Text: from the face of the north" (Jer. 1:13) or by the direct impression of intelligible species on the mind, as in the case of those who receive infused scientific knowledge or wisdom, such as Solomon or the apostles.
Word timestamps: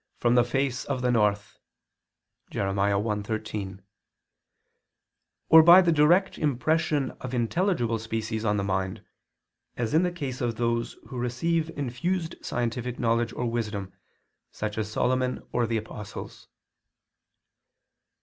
from 0.19 0.33
the 0.33 0.43
face 0.43 0.83
of 0.85 1.03
the 1.03 1.11
north" 1.11 1.59
(Jer. 2.49 2.63
1:13) 2.69 3.81
or 5.47 5.61
by 5.61 5.79
the 5.83 5.91
direct 5.91 6.39
impression 6.39 7.11
of 7.21 7.35
intelligible 7.35 7.99
species 7.99 8.43
on 8.43 8.57
the 8.57 8.63
mind, 8.63 9.05
as 9.77 9.93
in 9.93 10.01
the 10.01 10.11
case 10.11 10.41
of 10.41 10.55
those 10.55 10.93
who 11.09 11.19
receive 11.19 11.69
infused 11.77 12.33
scientific 12.43 12.97
knowledge 12.97 13.31
or 13.33 13.45
wisdom, 13.45 13.93
such 14.49 14.75
as 14.79 14.91
Solomon 14.91 15.43
or 15.51 15.67
the 15.67 15.77
apostles. 15.77 16.47